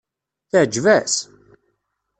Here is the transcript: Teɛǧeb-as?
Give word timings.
Teɛǧeb-as? 0.49 1.15